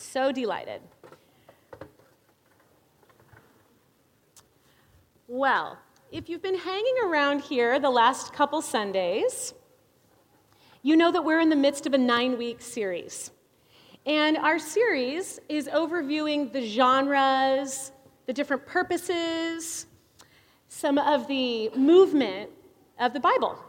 [0.00, 0.80] So delighted.
[5.28, 5.78] Well,
[6.10, 9.52] if you've been hanging around here the last couple Sundays,
[10.82, 13.30] you know that we're in the midst of a nine week series.
[14.06, 17.92] And our series is overviewing the genres,
[18.24, 19.86] the different purposes,
[20.68, 22.50] some of the movement
[22.98, 23.62] of the Bible.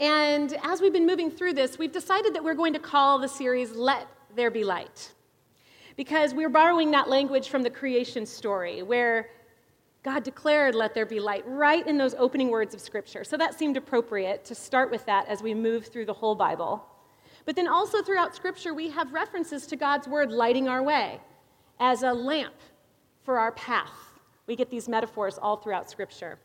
[0.00, 3.28] And as we've been moving through this, we've decided that we're going to call the
[3.28, 5.12] series Let There Be Light.
[5.96, 9.28] Because we're borrowing that language from the creation story, where
[10.02, 13.24] God declared, Let there be light, right in those opening words of Scripture.
[13.24, 16.84] So that seemed appropriate to start with that as we move through the whole Bible.
[17.44, 21.20] But then also throughout Scripture, we have references to God's Word lighting our way
[21.78, 22.54] as a lamp
[23.22, 23.92] for our path.
[24.46, 26.38] We get these metaphors all throughout Scripture.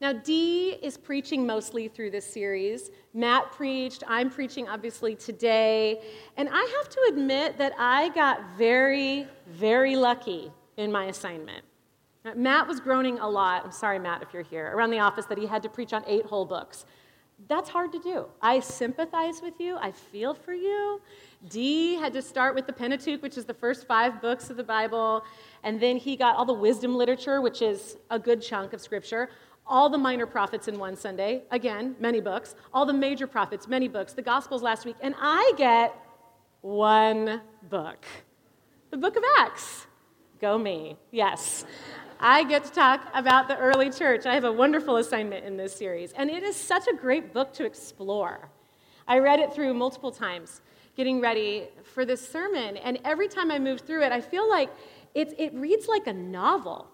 [0.00, 2.90] Now, Dee is preaching mostly through this series.
[3.12, 6.02] Matt preached, I'm preaching obviously today.
[6.36, 11.64] And I have to admit that I got very, very lucky in my assignment.
[12.34, 13.64] Matt was groaning a lot.
[13.64, 16.02] I'm sorry, Matt, if you're here, around the office that he had to preach on
[16.06, 16.86] eight whole books.
[17.48, 18.26] That's hard to do.
[18.40, 19.76] I sympathize with you.
[19.76, 21.00] I feel for you.
[21.50, 24.64] Dee had to start with the Pentateuch, which is the first five books of the
[24.64, 25.22] Bible,
[25.62, 29.28] and then he got all the wisdom literature, which is a good chunk of scripture,
[29.66, 33.88] all the minor prophets in one Sunday, again, many books, all the major prophets, many
[33.88, 35.94] books, the Gospels last week, and I get
[36.60, 38.04] one book
[38.94, 39.88] the book of Acts.
[40.40, 41.64] Go me, yes.
[42.20, 44.24] I get to talk about the early church.
[44.24, 47.52] I have a wonderful assignment in this series, and it is such a great book
[47.54, 48.48] to explore.
[49.08, 50.60] I read it through multiple times
[50.96, 54.70] getting ready for this sermon, and every time I move through it, I feel like
[55.12, 56.86] it, it reads like a novel,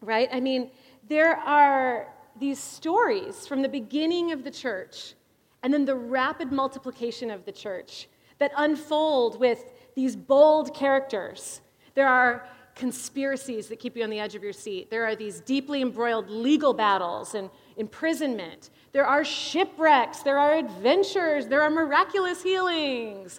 [0.00, 0.28] right?
[0.32, 0.72] I mean,
[1.12, 2.08] there are
[2.40, 5.12] these stories from the beginning of the church
[5.62, 11.60] and then the rapid multiplication of the church that unfold with these bold characters.
[11.94, 14.88] There are conspiracies that keep you on the edge of your seat.
[14.88, 18.70] There are these deeply embroiled legal battles and imprisonment.
[18.92, 20.20] There are shipwrecks.
[20.20, 21.46] There are adventures.
[21.46, 23.38] There are miraculous healings.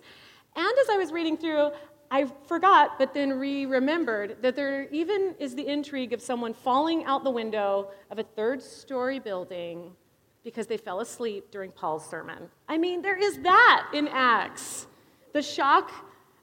[0.56, 1.72] And as I was reading through,
[2.13, 7.06] I forgot, but then re remembered that there even is the intrigue of someone falling
[7.06, 9.94] out the window of a third story building
[10.44, 12.51] because they fell asleep during Paul's sermon.
[12.69, 14.85] I mean, there is that in Acts.
[15.34, 15.90] The shock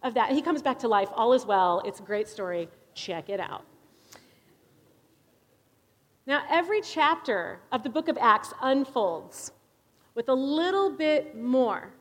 [0.02, 0.32] of that.
[0.32, 1.82] He comes back to life, all is well.
[1.84, 2.68] It's a great story.
[2.94, 3.64] Check it out.
[6.26, 9.52] Now, every chapter of the book of Acts unfolds
[10.16, 11.92] with a little bit more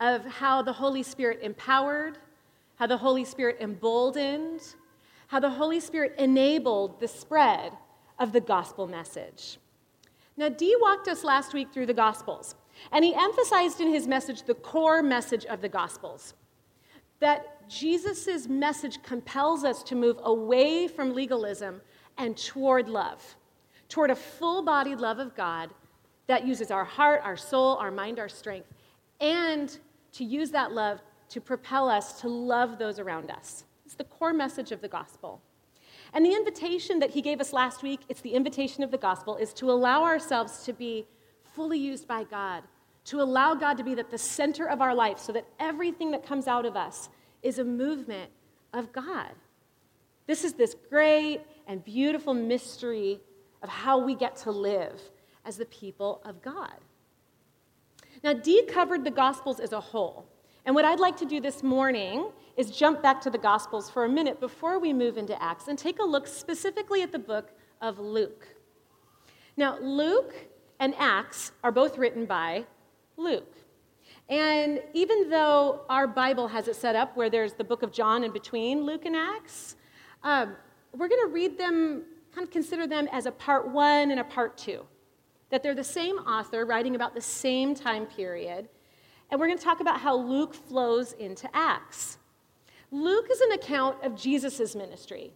[0.00, 2.18] of how the Holy Spirit empowered,
[2.78, 4.62] how the Holy Spirit emboldened,
[5.26, 7.72] how the Holy Spirit enabled the spread
[8.18, 9.58] of the gospel message.
[10.36, 12.54] Now, Dee walked us last week through the Gospels,
[12.92, 16.34] and he emphasized in his message the core message of the Gospels
[17.18, 21.80] that Jesus' message compels us to move away from legalism
[22.16, 23.36] and toward love,
[23.88, 25.70] toward a full bodied love of God
[26.28, 28.68] that uses our heart, our soul, our mind, our strength,
[29.20, 29.78] and
[30.12, 31.00] to use that love
[31.30, 33.64] to propel us to love those around us.
[33.84, 35.40] It's the core message of the gospel.
[36.12, 39.36] And the invitation that he gave us last week, it's the invitation of the gospel,
[39.36, 41.06] is to allow ourselves to be
[41.54, 42.62] fully used by God
[43.08, 46.26] to allow God to be at the center of our life so that everything that
[46.26, 47.08] comes out of us
[47.42, 48.30] is a movement
[48.74, 49.32] of God.
[50.26, 53.18] This is this great and beautiful mystery
[53.62, 55.00] of how we get to live
[55.46, 56.74] as the people of God.
[58.22, 60.26] Now, Dee covered the Gospels as a whole.
[60.64, 64.04] And what I'd like to do this morning is jump back to the Gospels for
[64.04, 67.50] a minute before we move into Acts and take a look specifically at the book
[67.80, 68.48] of Luke.
[69.56, 70.34] Now, Luke
[70.80, 72.64] and Acts are both written by
[73.16, 73.54] Luke.
[74.28, 78.24] And even though our Bible has it set up where there's the book of John
[78.24, 79.76] in between Luke and Acts,
[80.22, 80.54] um,
[80.92, 82.04] we're going to read them,
[82.34, 84.84] kind of consider them as a part one and a part two.
[85.50, 88.68] That they're the same author writing about the same time period.
[89.30, 92.18] And we're going to talk about how Luke flows into Acts.
[92.90, 95.32] Luke is an account of Jesus' ministry,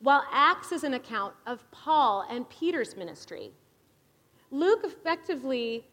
[0.00, 3.52] while Acts is an account of Paul and Peter's ministry.
[4.50, 5.86] Luke effectively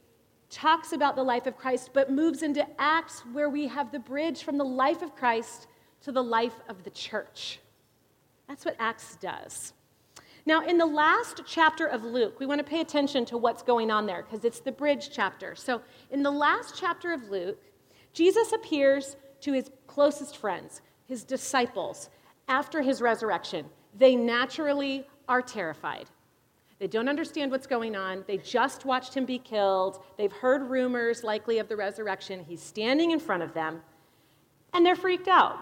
[0.49, 4.43] talks about the life of Christ, but moves into Acts where we have the bridge
[4.43, 5.67] from the life of Christ
[6.01, 7.59] to the life of the church.
[8.47, 9.73] That's what Acts does.
[10.45, 13.89] Now, in the last chapter of Luke, we want to pay attention to what's going
[13.89, 15.55] on there because it's the bridge chapter.
[15.55, 15.81] So,
[16.11, 17.63] in the last chapter of Luke,
[18.11, 22.09] Jesus appears to his closest friends, his disciples,
[22.49, 23.65] after his resurrection.
[23.97, 26.07] They naturally are terrified.
[26.79, 28.25] They don't understand what's going on.
[28.27, 30.03] They just watched him be killed.
[30.17, 32.43] They've heard rumors, likely, of the resurrection.
[32.43, 33.81] He's standing in front of them.
[34.73, 35.59] And they're freaked out.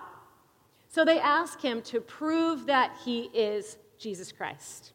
[0.88, 4.94] So they ask him to prove that he is Jesus Christ.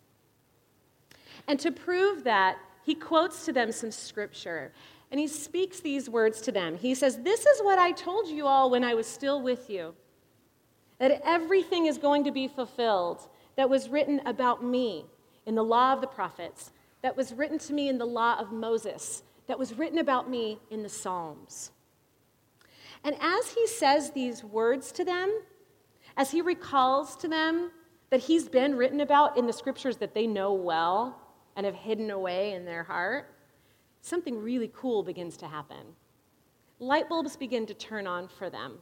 [1.46, 4.72] And to prove that, he quotes to them some scripture.
[5.10, 6.76] And he speaks these words to them.
[6.76, 9.94] He says, This is what I told you all when I was still with you
[10.98, 15.04] that everything is going to be fulfilled that was written about me
[15.44, 16.72] in the law of the prophets,
[17.02, 20.58] that was written to me in the law of Moses, that was written about me
[20.70, 21.70] in the Psalms.
[23.04, 25.42] And as he says these words to them,
[26.16, 27.70] as he recalls to them
[28.10, 31.20] that he's been written about in the scriptures that they know well
[31.56, 33.34] and have hidden away in their heart,
[34.00, 35.94] something really cool begins to happen.
[36.78, 38.78] Light bulbs begin to turn on for them.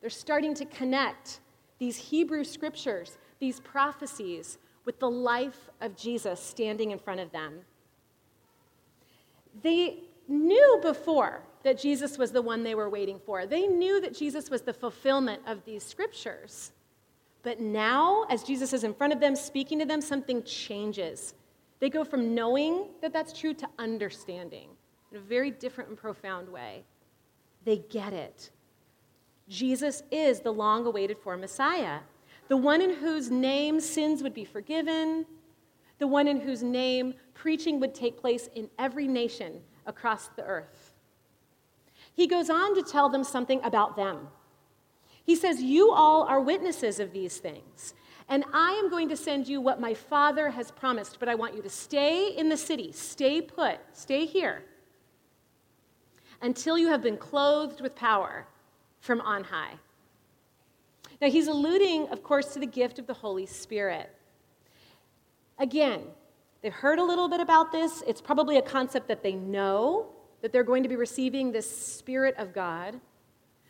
[0.00, 1.40] They're starting to connect
[1.78, 7.60] these Hebrew scriptures, these prophecies, with the life of Jesus standing in front of them.
[9.62, 13.46] They knew before that Jesus was the one they were waiting for.
[13.46, 16.72] They knew that Jesus was the fulfillment of these scriptures.
[17.48, 21.32] But now, as Jesus is in front of them, speaking to them, something changes.
[21.80, 24.68] They go from knowing that that's true to understanding
[25.10, 26.84] in a very different and profound way.
[27.64, 28.50] They get it.
[29.48, 32.00] Jesus is the long awaited for Messiah,
[32.48, 35.24] the one in whose name sins would be forgiven,
[35.98, 40.92] the one in whose name preaching would take place in every nation across the earth.
[42.12, 44.28] He goes on to tell them something about them.
[45.28, 47.92] He says, You all are witnesses of these things.
[48.30, 51.54] And I am going to send you what my father has promised, but I want
[51.54, 54.64] you to stay in the city, stay put, stay here,
[56.40, 58.46] until you have been clothed with power
[59.00, 59.74] from on high.
[61.20, 64.10] Now, he's alluding, of course, to the gift of the Holy Spirit.
[65.58, 66.04] Again,
[66.62, 68.02] they've heard a little bit about this.
[68.06, 70.06] It's probably a concept that they know
[70.40, 72.98] that they're going to be receiving this Spirit of God,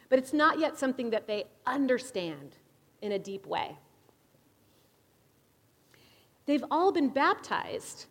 [0.08, 2.56] but it's not yet something that they understand
[3.02, 3.76] in a deep way.
[6.46, 8.06] They've all been baptized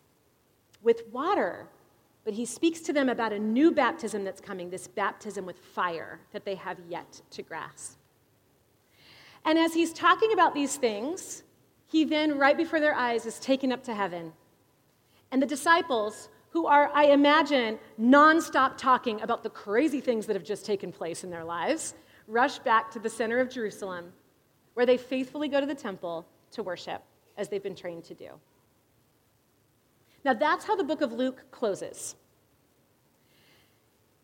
[0.83, 1.67] with water,
[2.23, 6.19] but he speaks to them about a new baptism that's coming, this baptism with fire
[6.33, 7.97] that they have yet to grasp.
[9.43, 11.43] And as he's talking about these things,
[11.87, 14.33] he then, right before their eyes, is taken up to heaven.
[15.31, 20.43] And the disciples, who are, I imagine, nonstop talking about the crazy things that have
[20.43, 21.93] just taken place in their lives,
[22.27, 24.11] rush back to the center of Jerusalem,
[24.73, 27.03] where they faithfully go to the temple to worship
[27.37, 28.29] as they've been trained to do.
[30.25, 32.15] Now, that's how the book of Luke closes.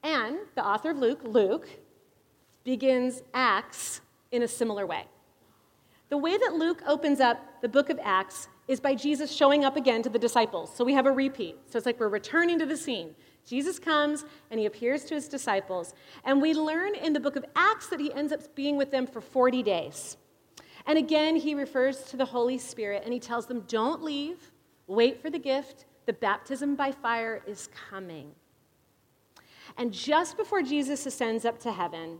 [0.01, 1.69] And the author of Luke, Luke,
[2.63, 4.01] begins Acts
[4.31, 5.05] in a similar way.
[6.09, 9.77] The way that Luke opens up the book of Acts is by Jesus showing up
[9.77, 10.75] again to the disciples.
[10.75, 11.57] So we have a repeat.
[11.67, 13.15] So it's like we're returning to the scene.
[13.45, 15.93] Jesus comes and he appears to his disciples.
[16.25, 19.05] And we learn in the book of Acts that he ends up being with them
[19.07, 20.17] for 40 days.
[20.85, 24.51] And again, he refers to the Holy Spirit and he tells them, Don't leave,
[24.87, 25.85] wait for the gift.
[26.05, 28.31] The baptism by fire is coming.
[29.77, 32.19] And just before Jesus ascends up to heaven,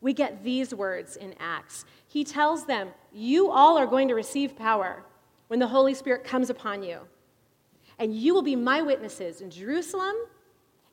[0.00, 1.84] we get these words in Acts.
[2.08, 5.04] He tells them, You all are going to receive power
[5.52, 7.00] when the Holy Spirit comes upon you.
[7.98, 10.14] And you will be my witnesses in Jerusalem,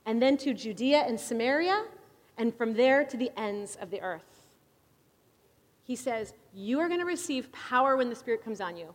[0.05, 1.85] and then to Judea and Samaria,
[2.37, 4.41] and from there to the ends of the earth.
[5.81, 8.93] He says, You are going to receive power when the Spirit comes on you.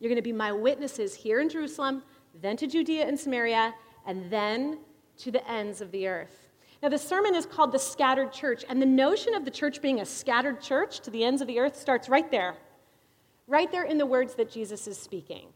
[0.00, 2.02] You're going to be my witnesses here in Jerusalem,
[2.42, 3.74] then to Judea and Samaria,
[4.08, 4.80] and then
[5.18, 6.48] to the ends of the earth.
[6.82, 10.00] Now, the sermon is called the scattered church, and the notion of the church being
[10.00, 12.56] a scattered church to the ends of the earth starts right there,
[13.46, 15.48] right there in the words that Jesus is speaking.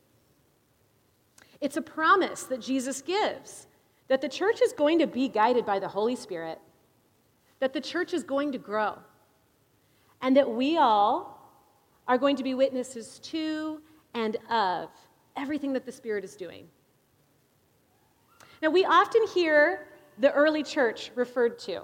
[1.61, 3.67] It's a promise that Jesus gives
[4.09, 6.59] that the church is going to be guided by the Holy Spirit,
[7.61, 8.99] that the church is going to grow,
[10.21, 11.53] and that we all
[12.09, 13.81] are going to be witnesses to
[14.15, 14.91] and of
[15.37, 16.67] everything that the Spirit is doing.
[18.61, 19.87] Now, we often hear
[20.19, 21.83] the early church referred to.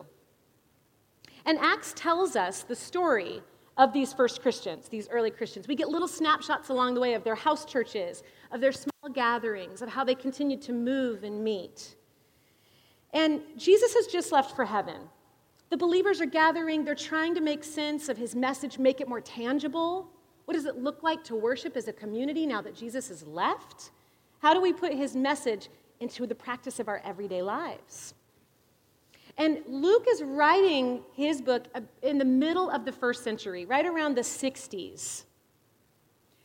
[1.44, 3.40] And Acts tells us the story
[3.76, 5.68] of these first Christians, these early Christians.
[5.68, 9.83] We get little snapshots along the way of their house churches, of their small gatherings,
[9.83, 11.97] of how they continued to move and meet.
[13.12, 15.02] And Jesus has just left for heaven.
[15.68, 19.21] The believers are gathering, they're trying to make sense of his message, make it more
[19.21, 20.11] tangible.
[20.45, 23.90] What does it look like to worship as a community now that Jesus has left?
[24.38, 25.68] How do we put his message
[25.99, 28.14] into the practice of our everyday lives?
[29.38, 33.85] And Luke is writing his book uh, in the middle of the first century, right
[33.85, 35.25] around the 60s.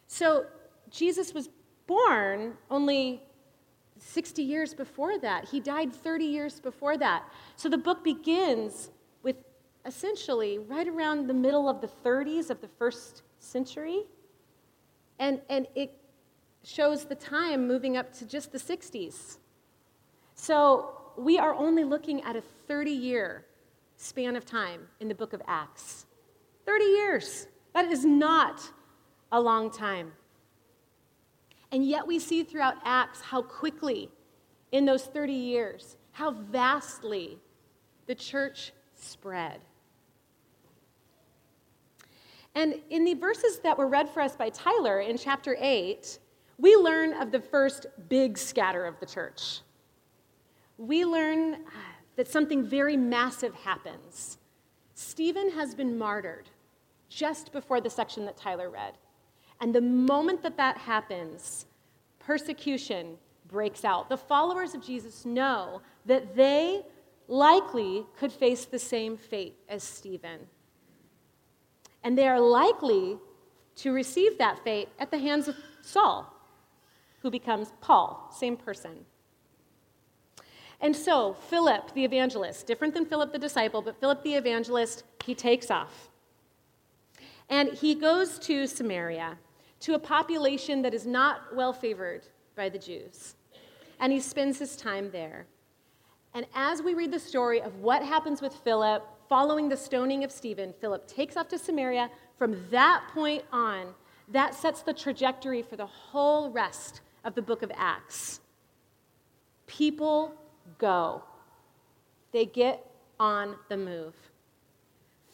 [0.07, 0.45] So
[0.89, 1.49] Jesus was
[1.87, 3.21] born only
[3.97, 5.47] 60 years before that.
[5.47, 7.23] He died 30 years before that.
[7.55, 8.89] So the book begins
[9.23, 9.37] with
[9.85, 14.01] essentially right around the middle of the 30s of the first century.
[15.17, 15.97] And, and it
[16.63, 19.37] shows the time moving up to just the 60s.
[20.35, 23.45] So we are only looking at a 30 year
[23.97, 26.05] span of time in the book of Acts.
[26.65, 27.47] 30 years.
[27.73, 28.61] That is not
[29.31, 30.11] a long time.
[31.71, 34.09] And yet we see throughout Acts how quickly,
[34.71, 37.37] in those 30 years, how vastly
[38.07, 39.61] the church spread.
[42.55, 46.19] And in the verses that were read for us by Tyler in chapter 8,
[46.57, 49.61] we learn of the first big scatter of the church.
[50.81, 51.57] We learn uh,
[52.15, 54.39] that something very massive happens.
[54.95, 56.49] Stephen has been martyred
[57.07, 58.95] just before the section that Tyler read.
[59.59, 61.67] And the moment that that happens,
[62.17, 64.09] persecution breaks out.
[64.09, 66.81] The followers of Jesus know that they
[67.27, 70.39] likely could face the same fate as Stephen.
[72.03, 73.19] And they are likely
[73.75, 76.33] to receive that fate at the hands of Saul,
[77.21, 79.05] who becomes Paul, same person.
[80.81, 85.35] And so, Philip the evangelist, different than Philip the disciple, but Philip the evangelist, he
[85.35, 86.09] takes off.
[87.49, 89.37] And he goes to Samaria,
[89.81, 92.23] to a population that is not well favored
[92.55, 93.35] by the Jews.
[93.99, 95.45] And he spends his time there.
[96.33, 100.31] And as we read the story of what happens with Philip following the stoning of
[100.31, 102.09] Stephen, Philip takes off to Samaria.
[102.37, 103.93] From that point on,
[104.29, 108.39] that sets the trajectory for the whole rest of the book of Acts.
[109.67, 110.33] People
[110.77, 111.23] go,
[112.31, 112.85] they get
[113.19, 114.15] on the move.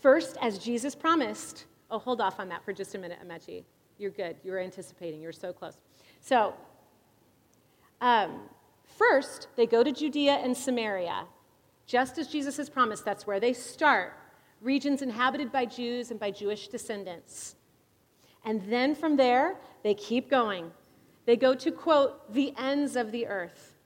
[0.01, 3.63] First, as Jesus promised, oh, hold off on that for just a minute, Amechi.
[3.97, 4.35] You're good.
[4.43, 5.21] You were anticipating.
[5.21, 5.77] You were so close.
[6.21, 6.53] So,
[8.01, 8.41] um,
[8.97, 11.25] first, they go to Judea and Samaria.
[11.87, 14.13] Just as Jesus has promised, that's where they start
[14.61, 17.55] regions inhabited by Jews and by Jewish descendants.
[18.43, 20.71] And then from there, they keep going.
[21.25, 23.76] They go to, quote, the ends of the earth.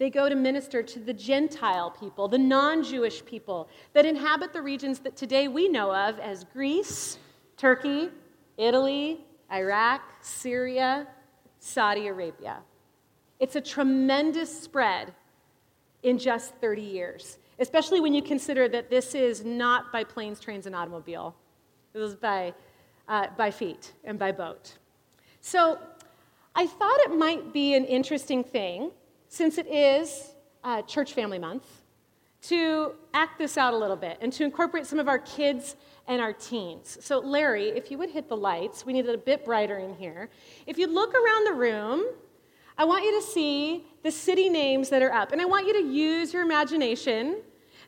[0.00, 4.62] They go to minister to the Gentile people, the non Jewish people that inhabit the
[4.62, 7.18] regions that today we know of as Greece,
[7.58, 8.08] Turkey,
[8.56, 9.20] Italy,
[9.52, 11.06] Iraq, Syria,
[11.58, 12.60] Saudi Arabia.
[13.40, 15.12] It's a tremendous spread
[16.02, 20.64] in just 30 years, especially when you consider that this is not by planes, trains,
[20.64, 21.36] and automobile.
[21.92, 22.54] It was by,
[23.06, 24.78] uh, by feet and by boat.
[25.42, 25.78] So
[26.54, 28.92] I thought it might be an interesting thing
[29.30, 30.34] since it is
[30.64, 31.64] uh, Church Family Month,
[32.42, 35.76] to act this out a little bit and to incorporate some of our kids
[36.08, 36.98] and our teens.
[37.00, 39.94] So, Larry, if you would hit the lights, we need it a bit brighter in
[39.94, 40.30] here.
[40.66, 42.04] If you look around the room,
[42.76, 45.32] I want you to see the city names that are up.
[45.32, 47.42] And I want you to use your imagination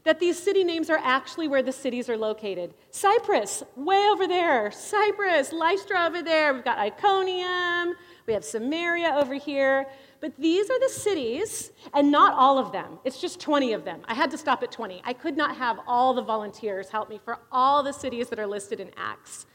[0.05, 2.75] that these city names are actually where the cities are located.
[2.91, 4.71] Cyprus, way over there.
[4.71, 6.53] Cyprus, Lystra over there.
[6.55, 7.95] We've got Iconium.
[8.27, 9.87] We have Samaria over here.
[10.23, 13.01] But these are the cities, and not all of them.
[13.05, 14.03] It's just 20 of them.
[14.05, 15.03] I had to stop at 20.
[15.05, 18.47] I could not have all the volunteers help me for all the cities that are
[18.47, 19.47] listed in Acts.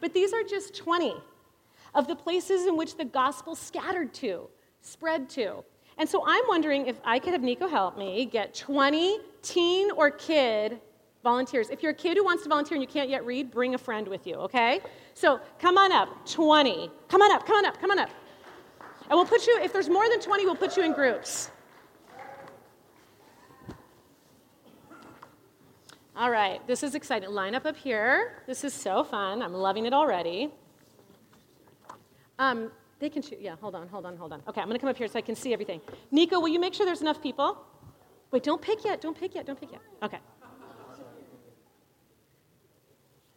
[0.00, 1.14] But these are just 20
[1.94, 4.48] of the places in which the gospel scattered to,
[4.80, 5.62] spread to.
[5.98, 10.10] And so I'm wondering if I could have Nico help me get 20 teen or
[10.10, 10.80] kid
[11.22, 11.68] volunteers.
[11.68, 13.78] If you're a kid who wants to volunteer and you can't yet read, bring a
[13.78, 14.80] friend with you, okay?
[15.12, 16.90] So come on up, 20.
[17.08, 18.08] Come on up, come on up, come on up.
[19.10, 21.50] And we'll put you, if there's more than 20, we'll put you in groups.
[26.16, 27.28] All right, this is exciting.
[27.30, 28.42] Line up up here.
[28.46, 29.42] This is so fun.
[29.42, 30.52] I'm loving it already.
[32.38, 32.70] Um,
[33.00, 33.40] they can shoot.
[33.40, 34.40] Yeah, hold on, hold on, hold on.
[34.48, 35.80] Okay, I'm going to come up here so I can see everything.
[36.12, 37.58] Nico, will you make sure there's enough people?
[38.30, 39.00] Wait, don't pick yet.
[39.00, 39.44] Don't pick yet.
[39.44, 39.80] Don't pick yet.
[40.02, 40.18] Okay.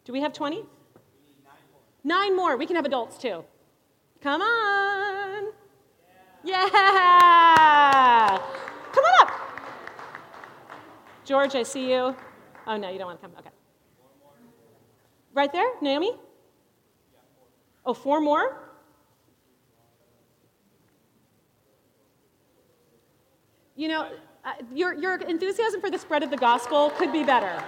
[0.06, 0.64] Do we have 20?
[2.04, 2.56] Nine more.
[2.58, 3.44] We can have adults too.
[4.22, 4.77] Come on.
[6.48, 8.40] Yeah.
[8.94, 9.32] Come on up.
[11.26, 12.16] George, I see you.
[12.66, 13.36] Oh, no, you don't want to come.
[13.38, 13.50] Okay.
[15.34, 16.14] Right there, Naomi?
[17.86, 18.64] Oh, four more?
[23.76, 24.10] You know,
[24.46, 27.62] uh, your, your enthusiasm for the spread of the gospel could be better.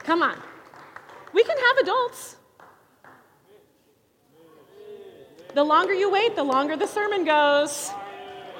[0.00, 0.38] Come on.
[1.32, 2.36] We can have adults.
[5.54, 7.90] The longer you wait, the longer the sermon goes.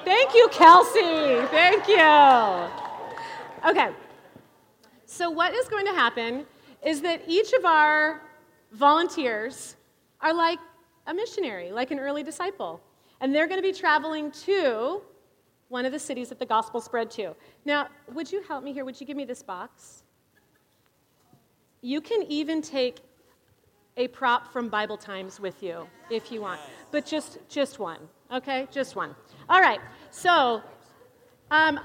[0.05, 1.41] Thank you, Kelsey.
[1.47, 2.69] Thank you.
[3.67, 3.89] Okay.
[5.05, 6.45] So, what is going to happen
[6.85, 8.21] is that each of our
[8.71, 9.75] volunteers
[10.21, 10.59] are like
[11.07, 12.81] a missionary, like an early disciple.
[13.21, 15.01] And they're going to be traveling to
[15.69, 17.35] one of the cities that the gospel spread to.
[17.65, 18.85] Now, would you help me here?
[18.85, 20.03] Would you give me this box?
[21.81, 22.99] You can even take
[23.97, 26.59] a prop from Bible Times with you if you want,
[26.91, 27.99] but just just one,
[28.31, 28.67] okay?
[28.71, 29.15] Just one.
[29.49, 29.79] All right.
[30.11, 30.61] So,
[31.51, 31.79] um,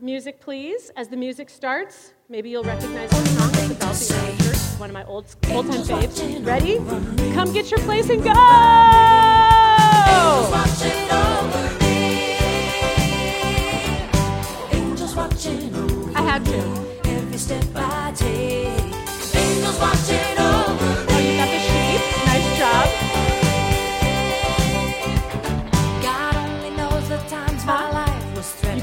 [0.00, 0.90] music, please.
[0.96, 3.50] As the music starts, maybe you'll recognize the song.
[3.70, 6.46] It's about the church, one of my old old time faves.
[6.46, 6.76] Ready?
[7.34, 8.32] Come get your place and go.
[16.14, 16.58] I had to.
[17.08, 20.17] Every step I take, angels watching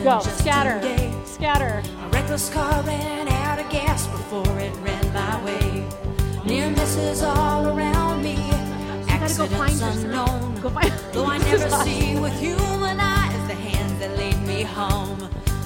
[0.05, 0.19] go.
[0.19, 0.79] Scatter.
[1.25, 1.81] Scatter.
[2.03, 5.83] A reckless car ran out of gas before it ran my way.
[6.45, 8.35] Near misses all around me.
[8.35, 10.29] You gotta go find Accidents yourself.
[10.29, 10.61] unknown.
[10.61, 10.93] Go find.
[11.11, 15.17] Though I never see with human eyes the hands that lead me home,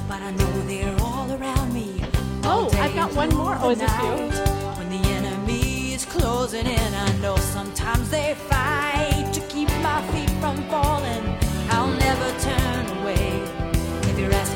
[0.07, 2.01] but I know they're all around me.
[2.45, 3.57] Oh, all Oh, I've got one more.
[3.59, 3.87] Oh, is you?
[3.87, 4.77] night.
[4.77, 10.29] When the enemy is closing in, I know sometimes they fight to keep my feet
[10.39, 11.25] from falling.
[11.71, 13.58] I'll never turn away.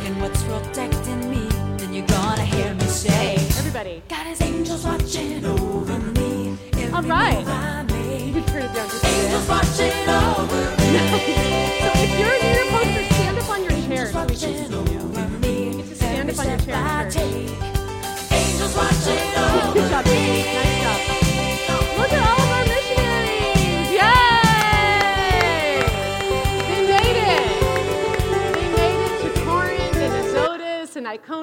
[0.03, 4.03] What's protecting me, then you're gonna hear me say, Everybody.
[4.09, 6.57] God has angels watching over me.
[6.73, 7.37] Every All right.
[7.39, 8.35] move I make.
[8.35, 11.92] You turn it down just a Angels watching over me.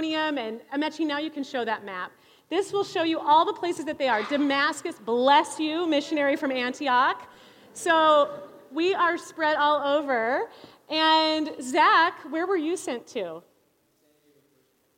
[0.00, 2.12] Iconium, and Amechi, now you can show that map.
[2.49, 4.23] This will show you all the places that they are.
[4.23, 7.28] Damascus, bless you, missionary from Antioch.
[7.75, 8.30] So
[8.73, 10.49] we are spread all over.
[10.88, 13.42] And Zach, where were you sent to?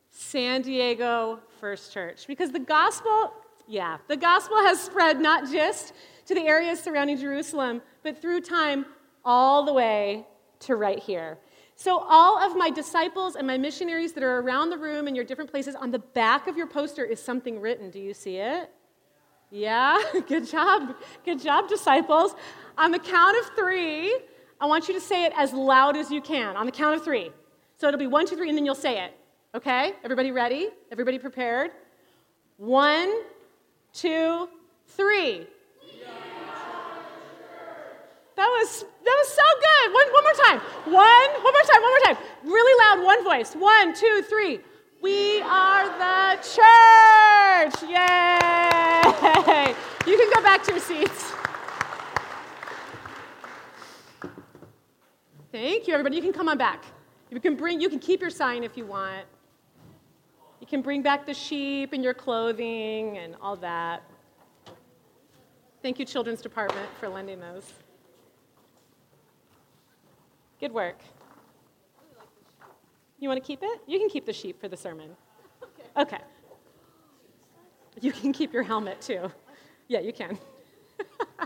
[0.09, 2.25] San Diego First Church.
[2.25, 3.33] Because the gospel,
[3.67, 5.93] yeah, the gospel has spread not just
[6.27, 8.85] to the areas surrounding Jerusalem, but through time
[9.25, 10.25] all the way
[10.61, 11.37] to right here.
[11.83, 15.25] So, all of my disciples and my missionaries that are around the room in your
[15.25, 17.89] different places, on the back of your poster is something written.
[17.89, 18.71] Do you see it?
[19.51, 20.95] Yeah, good job.
[21.25, 22.35] Good job, disciples.
[22.77, 24.17] On the count of three,
[24.61, 26.55] I want you to say it as loud as you can.
[26.55, 27.31] On the count of three.
[27.75, 29.11] So it'll be one, two, three, and then you'll say it.
[29.53, 29.91] Okay?
[30.05, 30.69] Everybody ready?
[30.89, 31.71] Everybody prepared?
[32.55, 33.13] One,
[33.91, 34.47] two,
[34.87, 35.47] three.
[38.63, 39.93] Was that was so good.
[39.93, 40.59] One, one more time.
[40.85, 42.17] One, one more time, one more time.
[42.43, 43.53] Really loud, one voice.
[43.53, 44.59] One, two, three.
[45.01, 47.83] We are the church.
[47.89, 49.75] Yay!
[50.07, 51.33] You can go back to your seats.
[55.51, 56.15] Thank you, everybody.
[56.15, 56.85] You can come on back.
[57.29, 57.81] You can bring.
[57.81, 59.25] You can keep your sign if you want.
[60.61, 64.03] You can bring back the sheep and your clothing and all that.
[65.81, 67.73] Thank you, Children's Department, for lending those.
[70.63, 70.99] Good work.
[73.19, 73.81] You want to keep it?
[73.85, 75.09] You can keep the sheep for the sermon.
[75.97, 76.19] Okay.
[77.99, 79.29] You can keep your helmet too.
[79.89, 80.39] Yeah, you can.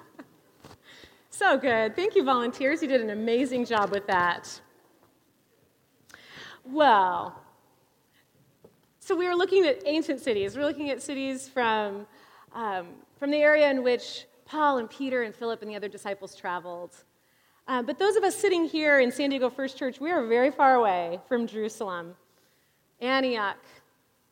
[1.32, 1.95] so good.
[1.95, 2.84] Thank you, volunteers.
[2.84, 4.62] You did an amazing job with that.
[6.63, 7.41] Well,
[8.99, 10.56] so we are looking at ancient cities.
[10.56, 12.06] We're looking at cities from,
[12.53, 16.36] um, from the area in which Paul and Peter and Philip and the other disciples
[16.36, 16.95] traveled.
[17.67, 20.51] Uh, but those of us sitting here in San Diego First Church, we are very
[20.51, 22.15] far away from Jerusalem,
[23.01, 23.58] Antioch,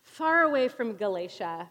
[0.04, 1.68] far away from Galatia.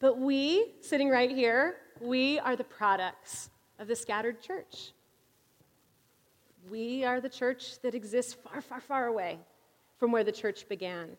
[0.00, 4.90] But we, sitting right here, we are the products of the scattered church.
[6.68, 9.38] We are the church that exists far, far, far away
[9.96, 11.10] from where the church began.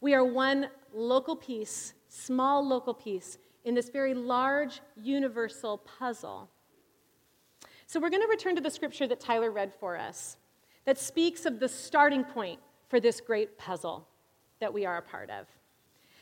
[0.00, 6.50] We are one local piece, small local piece, in this very large universal puzzle.
[7.94, 10.36] So we're going to return to the scripture that Tyler read for us
[10.84, 14.08] that speaks of the starting point for this great puzzle
[14.58, 15.46] that we are a part of.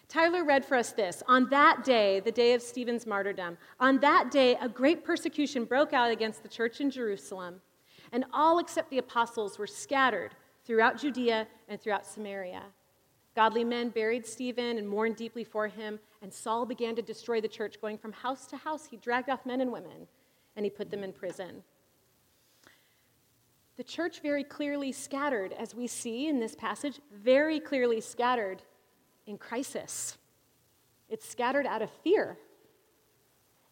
[0.07, 4.31] Tyler read for us this On that day, the day of Stephen's martyrdom, on that
[4.31, 7.63] day, a great persecution broke out against the church in Jerusalem,
[8.13, 10.35] and all except the apostles were scattered
[10.67, 12.65] throughout Judea and throughout Samaria.
[13.35, 17.49] Godly men buried Stephen and mourned deeply for him, and Saul began to destroy the
[17.49, 18.85] church, going from house to house.
[18.85, 20.07] He dragged off men and women
[20.57, 21.63] and he put them in prison.
[23.77, 28.63] The church very clearly scattered, as we see in this passage, very clearly scattered
[29.27, 30.19] in crisis.
[31.09, 32.39] It's scattered out of fear,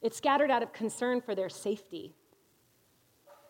[0.03, 2.15] it's scattered out of concern for their safety.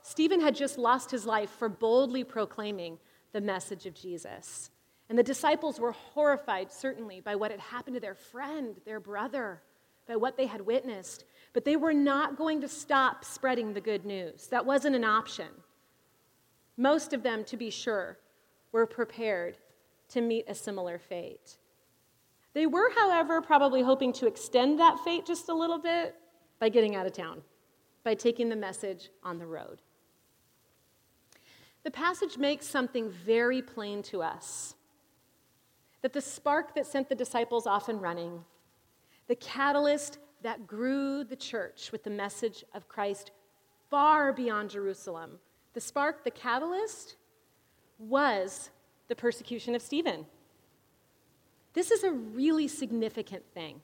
[0.03, 2.99] Stephen had just lost his life for boldly proclaiming
[3.33, 4.71] the message of Jesus.
[5.09, 9.63] And the disciples were horrified, certainly, by what had happened to their friend, their brother,
[10.07, 11.25] by what they had witnessed.
[11.53, 14.47] But they were not going to stop spreading the good news.
[14.49, 15.49] That wasn't an option.
[16.77, 18.19] Most of them, to be sure,
[18.73, 19.59] were prepared
[20.11, 21.57] to meet a similar fate.
[22.53, 26.17] They were, however, probably hoping to extend that fate just a little bit
[26.59, 27.43] by getting out of town,
[28.05, 29.83] by taking the message on the road.
[31.83, 34.75] The passage makes something very plain to us
[36.03, 38.45] that the spark that sent the disciples off and running,
[39.29, 43.31] the catalyst that grew the church with the message of Christ
[43.91, 45.39] far beyond Jerusalem,
[45.75, 47.17] the spark, the catalyst,
[47.99, 48.71] was
[49.09, 50.27] the persecution of Stephen.
[51.75, 53.81] This is a really significant thing.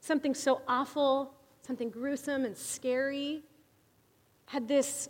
[0.00, 3.42] Something so awful, something gruesome and scary,
[4.46, 5.08] had this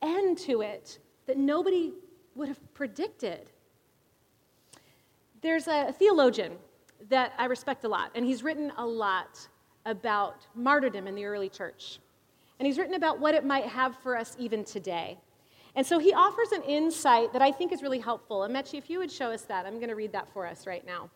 [0.00, 1.92] end to it that nobody
[2.34, 3.50] would have predicted.
[5.42, 6.52] There's a theologian
[7.08, 9.48] that I respect a lot, and he's written a lot
[9.86, 11.98] about martyrdom in the early church.
[12.58, 15.16] And he's written about what it might have for us even today.
[15.74, 18.40] And so he offers an insight that I think is really helpful.
[18.40, 20.84] Amechi, if you would show us that, I'm going to read that for us right
[20.84, 21.08] now.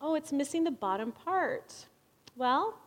[0.00, 1.86] Oh, it's missing the bottom part.
[2.36, 2.78] Well,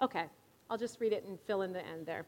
[0.00, 0.24] okay,
[0.68, 2.26] I'll just read it and fill in the end there.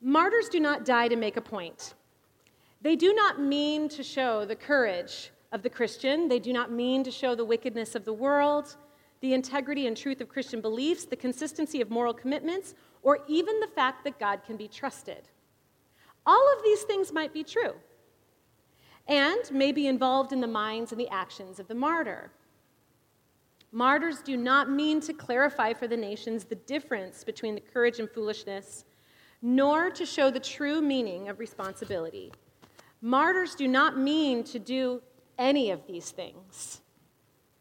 [0.00, 1.94] Martyrs do not die to make a point.
[2.82, 6.28] They do not mean to show the courage of the Christian.
[6.28, 8.76] They do not mean to show the wickedness of the world,
[9.20, 13.68] the integrity and truth of Christian beliefs, the consistency of moral commitments, or even the
[13.68, 15.28] fact that God can be trusted.
[16.26, 17.74] All of these things might be true
[19.08, 22.32] and may be involved in the minds and the actions of the martyr.
[23.72, 28.10] Martyrs do not mean to clarify for the nations the difference between the courage and
[28.10, 28.84] foolishness,
[29.42, 32.32] nor to show the true meaning of responsibility.
[33.00, 35.02] Martyrs do not mean to do
[35.38, 36.80] any of these things.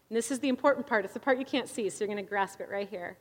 [0.09, 1.05] And this is the important part.
[1.05, 3.17] It's the part you can't see, so you're going to grasp it right here.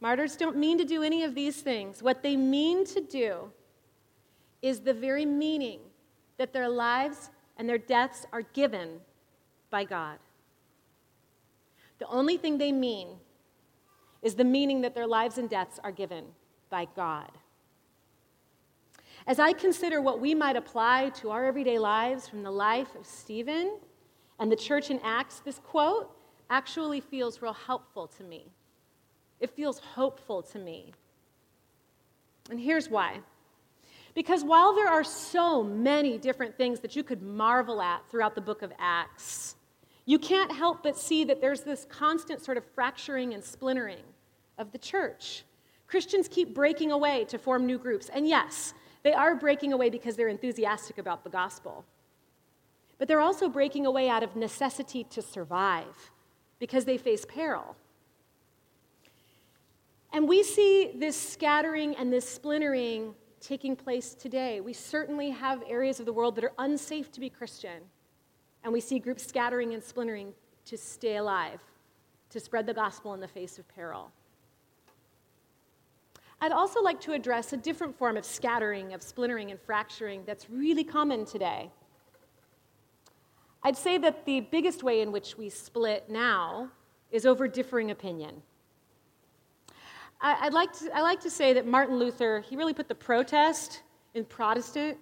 [0.00, 2.02] Martyrs don't mean to do any of these things.
[2.02, 3.50] What they mean to do
[4.62, 5.80] is the very meaning
[6.38, 9.00] that their lives and their deaths are given
[9.70, 10.18] by God.
[11.98, 13.08] The only thing they mean
[14.22, 16.24] is the meaning that their lives and deaths are given
[16.68, 17.30] by God.
[19.26, 23.04] As I consider what we might apply to our everyday lives from the life of
[23.04, 23.76] Stephen
[24.38, 26.16] and the church in Acts, this quote
[26.48, 28.46] actually feels real helpful to me.
[29.40, 30.92] It feels hopeful to me.
[32.50, 33.18] And here's why.
[34.14, 38.40] Because while there are so many different things that you could marvel at throughout the
[38.40, 39.56] book of Acts,
[40.04, 44.04] you can't help but see that there's this constant sort of fracturing and splintering
[44.56, 45.42] of the church.
[45.88, 48.08] Christians keep breaking away to form new groups.
[48.08, 48.72] And yes,
[49.06, 51.84] they are breaking away because they're enthusiastic about the gospel.
[52.98, 56.10] But they're also breaking away out of necessity to survive
[56.58, 57.76] because they face peril.
[60.12, 64.60] And we see this scattering and this splintering taking place today.
[64.60, 67.82] We certainly have areas of the world that are unsafe to be Christian.
[68.64, 70.32] And we see groups scattering and splintering
[70.64, 71.60] to stay alive,
[72.30, 74.10] to spread the gospel in the face of peril.
[76.40, 80.50] I'd also like to address a different form of scattering, of splintering, and fracturing that's
[80.50, 81.70] really common today.
[83.62, 86.70] I'd say that the biggest way in which we split now
[87.10, 88.42] is over differing opinion.
[90.20, 92.94] I, would like to, I like to say that Martin Luther, he really put the
[92.94, 93.82] protest
[94.14, 94.98] in Protestant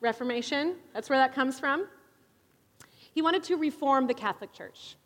[0.00, 0.76] Reformation.
[0.92, 1.86] That's where that comes from.
[3.14, 4.96] He wanted to reform the Catholic Church,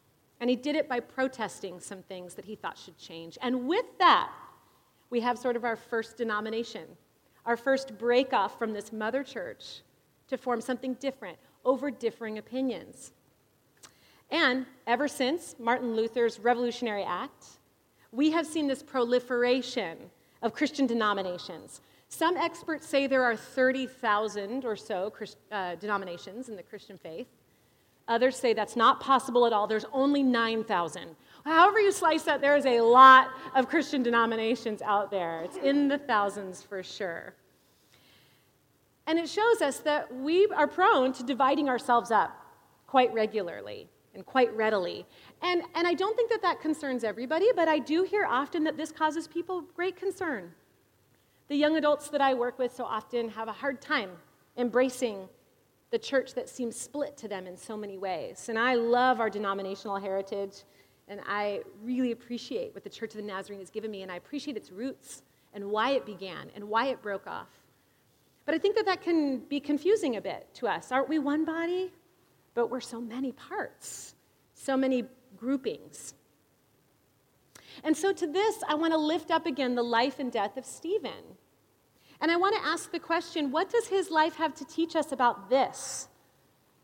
[0.41, 3.39] and he did it by protesting some things that he thought should change.
[3.43, 4.31] And with that,
[5.15, 6.83] we have sort of our first denomination,
[7.47, 9.83] our first break off from this mother church
[10.27, 13.13] to form something different over differing opinions.
[14.33, 17.45] And ever since Martin Luther's Revolutionary Act,
[18.11, 19.99] we have seen this proliferation
[20.43, 21.81] of Christian denominations.
[22.09, 25.13] Some experts say there are 30,000 or so
[25.53, 27.29] uh, denominations in the Christian faith.
[28.09, 29.69] Others say that's not possible at all.
[29.69, 31.15] There's only 9,000.
[31.45, 35.43] However, you slice that, there is a lot of Christian denominations out there.
[35.43, 37.35] It's in the thousands for sure.
[39.07, 42.41] And it shows us that we are prone to dividing ourselves up
[42.87, 45.05] quite regularly and quite readily.
[45.43, 48.77] And, and I don't think that that concerns everybody, but I do hear often that
[48.77, 50.53] this causes people great concern.
[51.49, 54.11] The young adults that I work with so often have a hard time
[54.57, 55.29] embracing
[55.91, 58.49] the church that seems split to them in so many ways.
[58.49, 60.63] And I love our denominational heritage,
[61.09, 64.17] and I really appreciate what the Church of the Nazarene has given me, and I
[64.17, 67.49] appreciate its roots and why it began and why it broke off.
[68.47, 70.93] But I think that that can be confusing a bit to us.
[70.93, 71.93] Aren't we one body?
[72.55, 74.15] But we're so many parts,
[74.55, 75.05] so many
[75.37, 76.15] groupings.
[77.83, 80.65] And so, to this, I want to lift up again the life and death of
[80.65, 81.37] Stephen.
[82.21, 85.13] And I want to ask the question what does his life have to teach us
[85.13, 86.09] about this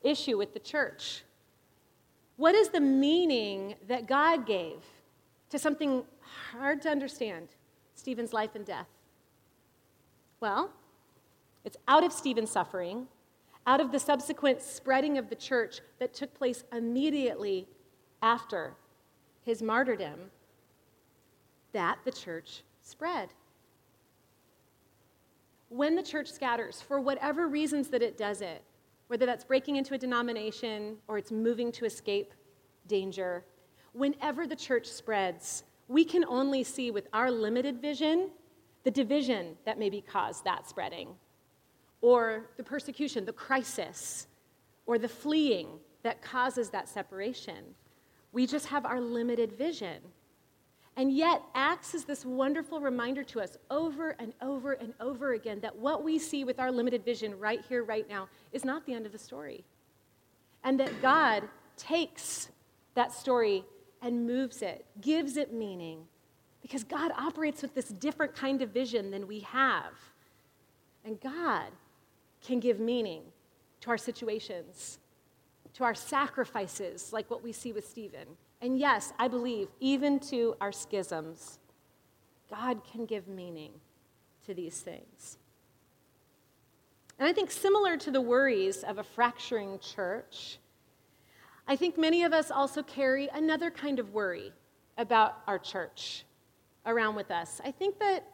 [0.02, 1.22] issue with the church?
[2.40, 4.78] What is the meaning that God gave
[5.50, 7.48] to something hard to understand
[7.94, 8.86] Stephen's life and death?
[10.40, 10.70] Well,
[11.66, 13.08] it's out of Stephen's suffering,
[13.66, 17.68] out of the subsequent spreading of the church that took place immediately
[18.22, 18.72] after
[19.44, 20.30] his martyrdom,
[21.72, 23.28] that the church spread.
[25.68, 28.64] When the church scatters, for whatever reasons that it does it,
[29.10, 32.32] whether that's breaking into a denomination or it's moving to escape
[32.86, 33.44] danger,
[33.92, 38.30] whenever the church spreads, we can only see with our limited vision
[38.84, 41.08] the division that maybe caused that spreading,
[42.02, 44.28] or the persecution, the crisis,
[44.86, 45.66] or the fleeing
[46.04, 47.74] that causes that separation.
[48.30, 50.02] We just have our limited vision.
[51.00, 55.60] And yet, Acts is this wonderful reminder to us over and over and over again
[55.60, 58.92] that what we see with our limited vision right here, right now, is not the
[58.92, 59.64] end of the story.
[60.62, 61.44] And that God
[61.78, 62.50] takes
[62.96, 63.64] that story
[64.02, 66.00] and moves it, gives it meaning,
[66.60, 69.94] because God operates with this different kind of vision than we have.
[71.02, 71.70] And God
[72.42, 73.22] can give meaning
[73.80, 74.98] to our situations,
[75.72, 78.26] to our sacrifices, like what we see with Stephen.
[78.60, 81.58] And yes, I believe even to our schisms,
[82.50, 83.72] God can give meaning
[84.46, 85.38] to these things.
[87.18, 90.58] And I think similar to the worries of a fracturing church,
[91.66, 94.52] I think many of us also carry another kind of worry
[94.98, 96.24] about our church
[96.86, 97.60] around with us.
[97.64, 98.26] I think that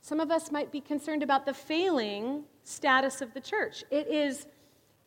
[0.00, 3.84] some of us might be concerned about the failing status of the church.
[3.90, 4.46] It is,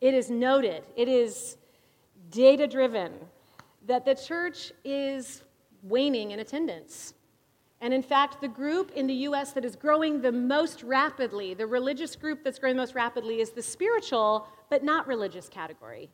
[0.00, 1.56] it is noted, it is
[2.30, 3.12] data driven
[3.86, 5.42] that the church is
[5.82, 7.14] waning in attendance.
[7.80, 11.66] And in fact, the group in the US that is growing the most rapidly, the
[11.66, 16.10] religious group that's growing the most rapidly, is the spiritual but not religious category.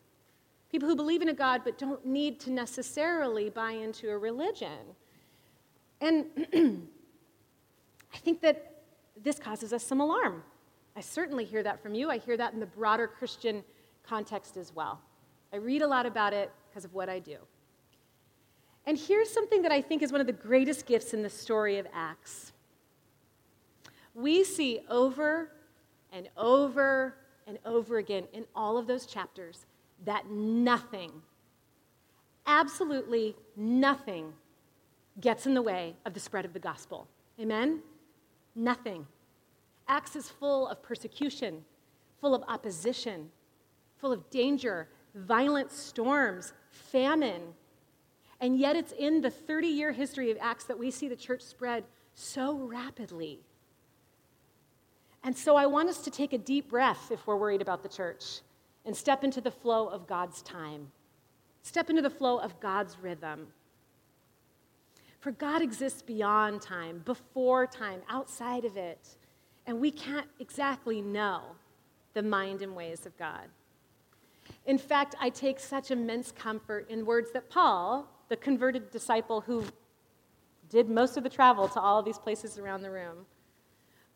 [0.71, 4.97] People who believe in a God but don't need to necessarily buy into a religion.
[6.01, 6.27] And
[8.15, 8.83] I think that
[9.23, 10.43] this causes us some alarm.
[10.97, 12.11] I certainly hear that from you.
[12.11, 13.63] I hear that in the broader Christian
[14.03, 15.01] context as well.
[15.53, 17.37] I read a lot about it because of what I do.
[18.87, 21.79] And here's something that I think is one of the greatest gifts in the story
[21.79, 22.53] of Acts.
[24.15, 25.51] We see over
[26.13, 27.15] and over
[27.47, 29.67] and over again in all of those chapters
[30.05, 31.11] that nothing,
[32.47, 34.33] absolutely nothing,
[35.21, 37.07] gets in the way of the spread of the gospel.
[37.41, 37.81] Amen?
[38.55, 39.07] Nothing.
[39.89, 41.65] Acts is full of persecution,
[42.21, 43.31] full of opposition,
[43.99, 47.43] full of danger, violent storms, famine.
[48.43, 51.43] And yet, it's in the 30 year history of Acts that we see the church
[51.43, 53.39] spread so rapidly.
[55.23, 57.89] And so, I want us to take a deep breath if we're worried about the
[57.89, 58.41] church
[58.85, 60.91] and step into the flow of God's time,
[61.63, 63.47] step into the flow of God's rhythm.
[65.21, 69.17] For God exists beyond time, before time, outside of it.
[69.69, 71.43] And we can't exactly know
[72.15, 73.47] the mind and ways of God.
[74.67, 79.65] In fact, I take such immense comfort in words that Paul, the converted disciple who
[80.69, 83.27] did most of the travel to all of these places around the room,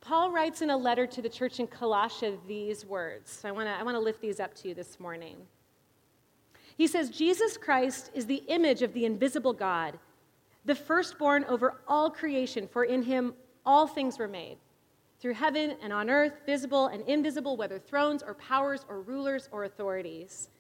[0.01, 3.31] Paul writes in a letter to the church in Colossia these words.
[3.31, 5.37] So I want to I wanna lift these up to you this morning.
[6.77, 9.99] He says, Jesus Christ is the image of the invisible God
[10.66, 14.59] the firstborn over all creation, for in him all things were made.
[15.21, 19.64] Through heaven and on earth, visible and invisible, whether thrones or powers or rulers or
[19.64, 20.51] authorities.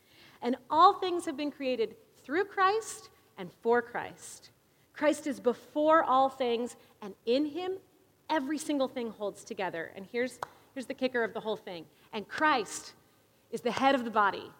[0.42, 4.50] And all things have been created through Christ and for Christ.
[4.92, 7.72] Christ is before all things, and in him,
[8.30, 9.92] every single thing holds together.
[9.94, 10.38] And here's,
[10.74, 11.84] here's the kicker of the whole thing.
[12.12, 12.94] And Christ
[13.50, 14.50] is the head of the body,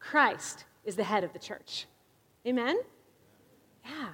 [0.00, 1.86] Christ is the head of the church.
[2.46, 2.78] Amen?
[3.84, 4.08] Yeah.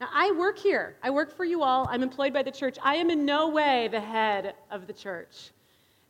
[0.00, 0.96] Now, I work here.
[1.02, 1.86] I work for you all.
[1.90, 2.76] I'm employed by the church.
[2.82, 5.50] I am in no way the head of the church.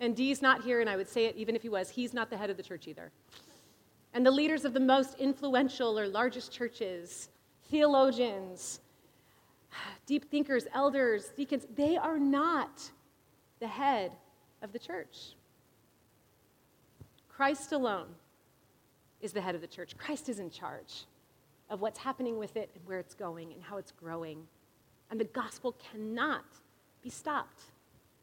[0.01, 1.88] And Dee's not here, and I would say it even if he was.
[1.88, 3.12] He's not the head of the church either.
[4.16, 7.29] And the leaders of the most influential or largest churches,
[7.70, 8.81] theologians,
[10.07, 12.90] deep thinkers, elders, deacons, they are not
[13.61, 14.12] the head
[14.62, 15.35] of the church.
[17.29, 18.07] Christ alone
[19.20, 19.94] is the head of the church.
[19.98, 21.05] Christ is in charge
[21.68, 24.46] of what's happening with it and where it's going and how it's growing.
[25.11, 26.46] And the gospel cannot
[27.02, 27.64] be stopped.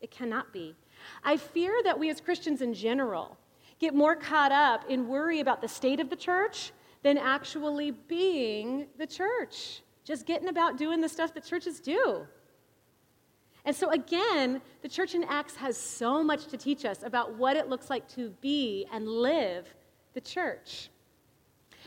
[0.01, 0.75] It cannot be.
[1.23, 3.38] I fear that we as Christians in general
[3.84, 6.72] get more caught up in worry about the state of the church
[7.04, 12.26] than actually being the church, just getting about doing the stuff that churches do.
[13.65, 17.58] And so, again, the church in Acts has so much to teach us about what
[17.58, 19.67] it looks like to be and live
[20.13, 20.89] the church.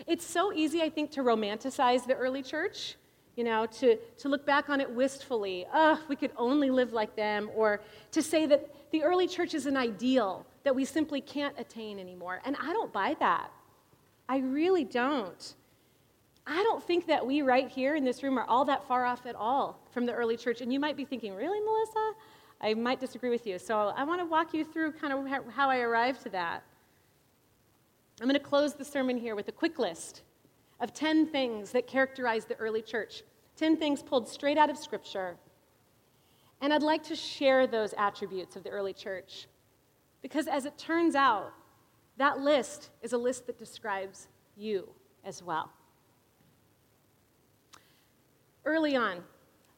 [0.06, 2.96] It's so easy, I think, to romanticize the early church,
[3.36, 5.66] you know, to, to look back on it wistfully.
[5.72, 7.80] Oh, we could only live like them, or
[8.12, 12.40] to say that the early church is an ideal that we simply can't attain anymore.
[12.44, 13.50] And I don't buy that.
[14.28, 15.54] I really don't.
[16.46, 19.26] I don't think that we right here in this room are all that far off
[19.26, 20.60] at all from the early church.
[20.60, 22.12] And you might be thinking, really, Melissa?
[22.60, 23.58] I might disagree with you.
[23.58, 26.62] So I want to walk you through kind of how I arrived to that.
[28.20, 30.22] I'm going to close the sermon here with a quick list
[30.80, 33.22] of 10 things that characterize the early church,
[33.56, 35.36] 10 things pulled straight out of Scripture.
[36.60, 39.46] And I'd like to share those attributes of the early church
[40.22, 41.52] because, as it turns out,
[42.16, 44.88] that list is a list that describes you
[45.24, 45.70] as well.
[48.64, 49.22] Early on,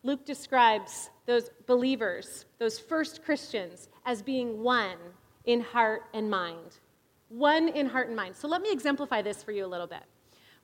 [0.03, 4.97] Luke describes those believers, those first Christians, as being one
[5.45, 6.79] in heart and mind.
[7.29, 8.37] One in heart and mind.
[8.37, 10.05] So let me exemplify this for you a little bit.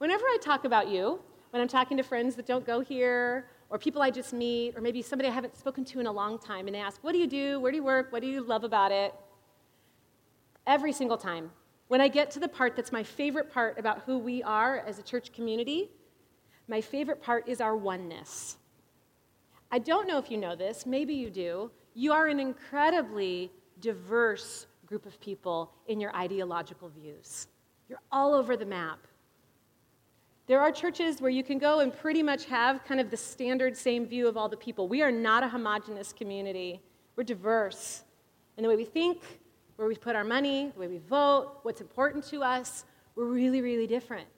[0.05, 3.79] Whenever I talk about you, when I'm talking to friends that don't go here, or
[3.79, 6.67] people I just meet, or maybe somebody I haven't spoken to in a long time,
[6.67, 7.59] and they ask, What do you do?
[7.59, 8.13] Where do you work?
[8.13, 9.15] What do you love about it?
[10.67, 11.51] Every single time,
[11.89, 14.99] when I get to the part that's my favorite part about who we are as
[14.99, 15.89] a church community,
[16.69, 18.59] my favorite part is our oneness.
[19.73, 21.71] I don't know if you know this, maybe you do.
[21.95, 27.47] You are an incredibly diverse group of people in your ideological views.
[27.89, 28.99] You're all over the map.
[30.47, 33.75] There are churches where you can go and pretty much have kind of the standard
[33.75, 34.89] same view of all the people.
[34.89, 36.83] We are not a homogenous community,
[37.17, 38.03] we're diverse
[38.59, 39.23] in the way we think,
[39.77, 42.85] where we put our money, the way we vote, what's important to us.
[43.17, 44.29] We're really, really different.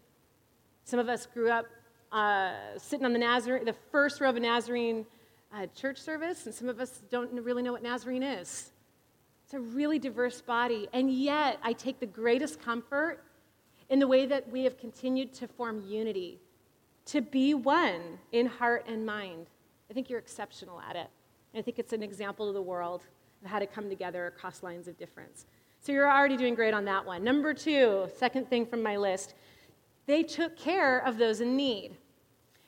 [0.85, 1.67] Some of us grew up
[2.13, 5.05] uh, sitting on the Nazarene, the first row of a Nazarene
[5.53, 8.71] uh, church service, and some of us don't really know what Nazarene is.
[9.45, 13.25] It's a really diverse body, and yet I take the greatest comfort
[13.89, 16.41] in the way that we have continued to form unity,
[17.07, 19.47] to be one in heart and mind.
[19.91, 21.09] I think you're exceptional at it.
[21.55, 23.03] I think it's an example to the world
[23.43, 25.47] of how to come together across lines of difference.
[25.81, 27.23] So you're already doing great on that one.
[27.23, 29.35] Number two, second thing from my list,
[30.07, 31.97] they took care of those in need.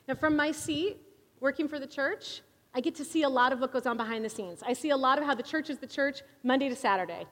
[0.07, 0.97] Now, from my seat,
[1.39, 2.41] working for the church,
[2.73, 4.63] I get to see a lot of what goes on behind the scenes.
[4.65, 7.25] I see a lot of how the church is the church Monday to Saturday.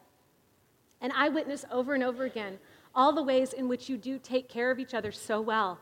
[1.02, 2.58] And I witness over and over again
[2.98, 5.80] all the ways in which you do take care of each other so well.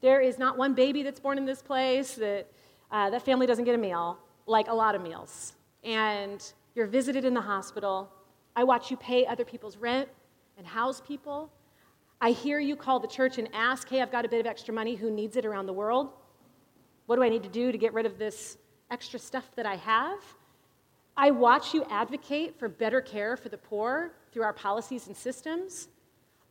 [0.00, 2.48] There is not one baby that's born in this place that
[2.90, 5.54] uh, that family doesn't get a meal, like a lot of meals.
[5.84, 6.42] And
[6.74, 8.10] you're visited in the hospital.
[8.54, 10.08] I watch you pay other people's rent
[10.58, 11.50] and house people.
[12.20, 14.74] I hear you call the church and ask, hey, I've got a bit of extra
[14.74, 14.94] money.
[14.94, 16.10] Who needs it around the world?
[17.06, 18.58] What do I need to do to get rid of this
[18.90, 20.18] extra stuff that I have?
[21.16, 25.88] I watch you advocate for better care for the poor through our policies and systems.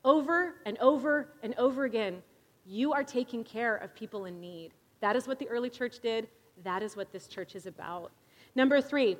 [0.05, 2.21] Over and over and over again,
[2.63, 4.71] you are taking care of people in need.
[5.01, 6.27] That is what the early church did.
[6.63, 8.11] That is what this church is about.
[8.53, 9.17] Number three,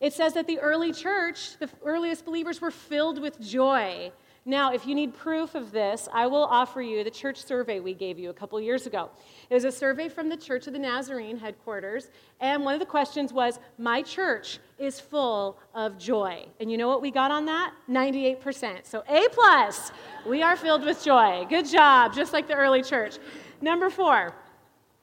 [0.00, 4.12] it says that the early church, the earliest believers, were filled with joy.
[4.48, 7.92] Now, if you need proof of this, I will offer you the church survey we
[7.92, 9.10] gave you a couple years ago.
[9.50, 12.08] It was a survey from the Church of the Nazarene headquarters,
[12.40, 16.46] and one of the questions was My church is full of joy.
[16.60, 17.74] And you know what we got on that?
[17.90, 18.86] 98%.
[18.86, 19.92] So, A plus,
[20.26, 21.44] we are filled with joy.
[21.50, 23.18] Good job, just like the early church.
[23.60, 24.34] Number four,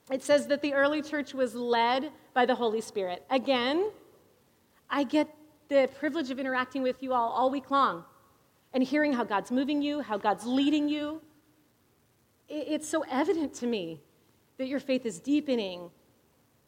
[0.09, 3.23] it says that the early church was led by the Holy Spirit.
[3.29, 3.91] Again,
[4.89, 5.27] I get
[5.67, 8.05] the privilege of interacting with you all all week long
[8.75, 11.21] and hearing how God's moving you, how God's leading you,
[12.49, 14.01] it's so evident to me
[14.57, 15.89] that your faith is deepening,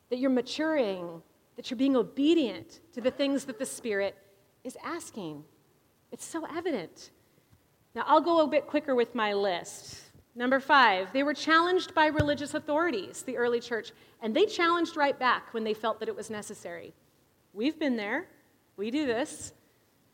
[0.09, 1.21] that you're maturing,
[1.57, 4.17] that you're being obedient to the things that the Spirit
[4.63, 5.43] is asking.
[6.13, 7.11] It's so evident.
[7.93, 10.01] Now, I'll go a bit quicker with my list.
[10.33, 13.91] Number five, they were challenged by religious authorities, the early church,
[14.21, 16.93] and they challenged right back when they felt that it was necessary.
[17.53, 18.27] We've been there,
[18.77, 19.51] we do this.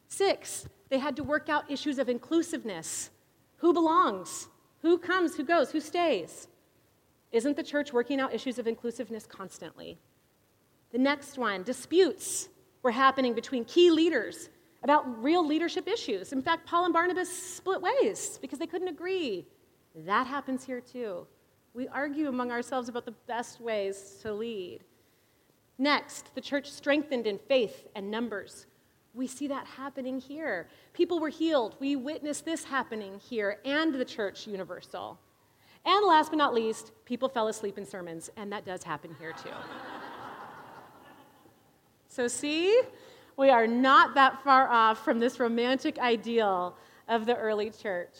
[0.08, 3.10] Six, they had to work out issues of inclusiveness.
[3.58, 4.48] Who belongs?
[4.84, 5.36] Who comes?
[5.36, 5.72] Who goes?
[5.72, 6.48] Who stays?
[7.32, 9.98] Isn't the church working out issues of inclusiveness constantly?
[10.92, 12.48] The next one disputes
[12.84, 14.50] were happening between key leaders
[14.84, 16.32] about real leadership issues.
[16.32, 19.48] In fact, Paul and Barnabas split ways because they couldn't agree.
[19.96, 21.26] That happens here too.
[21.74, 24.82] We argue among ourselves about the best ways to lead.
[25.80, 28.68] Next, the church strengthened in faith and numbers.
[29.14, 30.68] We see that happening here.
[30.94, 31.76] People were healed.
[31.80, 35.20] We witnessed this happening here and the church universal.
[35.86, 39.34] And last but not least, people fell asleep in sermons, and that does happen here
[39.34, 39.50] too.
[42.08, 42.82] so, see,
[43.38, 46.76] we are not that far off from this romantic ideal
[47.08, 48.16] of the early church.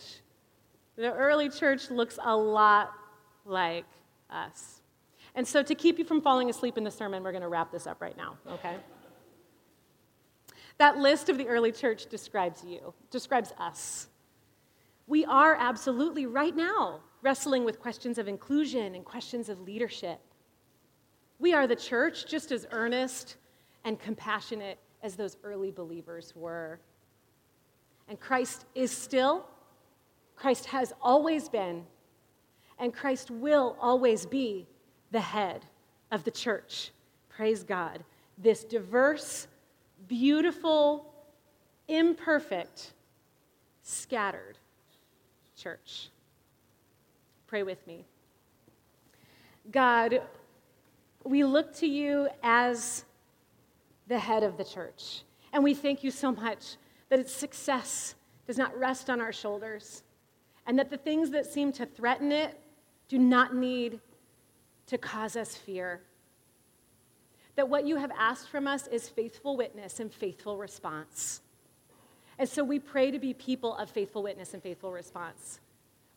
[0.96, 2.92] The early church looks a lot
[3.46, 3.86] like
[4.30, 4.82] us.
[5.34, 7.72] And so, to keep you from falling asleep in the sermon, we're going to wrap
[7.72, 8.76] this up right now, okay?
[10.84, 14.10] That list of the early church describes you, describes us.
[15.08, 20.20] We are absolutely right now wrestling with questions of inclusion and questions of leadership.
[21.40, 23.38] We are the church just as earnest
[23.86, 26.82] and compassionate as those early believers were.
[28.10, 29.46] And Christ is still,
[30.36, 31.86] Christ has always been,
[32.78, 34.68] and Christ will always be
[35.12, 35.66] the head
[36.12, 36.92] of the church.
[37.30, 38.04] Praise God.
[38.38, 39.48] This diverse,
[40.08, 41.14] beautiful,
[41.88, 42.94] imperfect,
[43.82, 44.58] scattered
[45.58, 46.10] church.
[47.48, 48.06] Pray with me.
[49.72, 50.22] God,
[51.24, 53.06] we look to you as
[54.08, 55.22] the head of the church,
[55.54, 56.76] and we thank you so much
[57.10, 60.04] that its success does not rest on our shoulders,
[60.66, 62.60] and that the things that seem to threaten it
[63.08, 64.00] do not need
[64.88, 66.02] to cause us fear.
[67.56, 71.42] That what you have asked from us is faithful witness and faithful response.
[72.40, 75.60] And so we pray to be people of faithful witness and faithful response.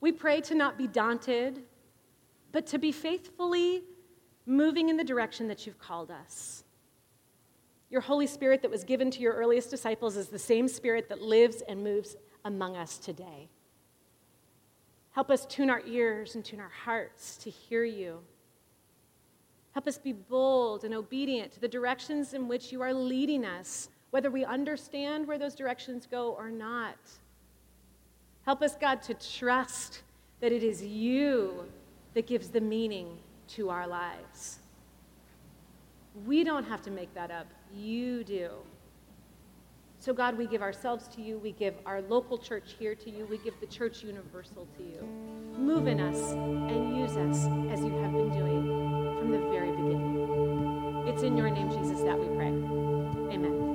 [0.01, 1.63] We pray to not be daunted,
[2.53, 3.83] but to be faithfully
[4.47, 6.65] moving in the direction that you've called us.
[7.91, 11.23] Your Holy Spirit that was given to your earliest disciples is the same Spirit that
[11.23, 13.49] lives and moves among us today.
[15.11, 18.21] Help us tune our ears and tune our hearts to hear you.
[19.77, 23.91] Help us be bold and obedient to the directions in which you are leading us,
[24.09, 26.97] whether we understand where those directions go or not.
[28.47, 30.01] Help us, God, to trust
[30.41, 31.67] that it is you
[32.15, 33.19] that gives the meaning
[33.49, 34.61] to our lives.
[36.25, 38.53] We don't have to make that up, you do.
[39.99, 41.37] So, God, we give ourselves to you.
[41.37, 43.27] We give our local church here to you.
[43.27, 45.03] We give the church universal to you.
[45.59, 48.86] Move in us and use us as you have been doing
[49.27, 51.05] from the very beginning.
[51.09, 52.47] It's in your name, Jesus, that we pray.
[53.35, 53.66] Amen.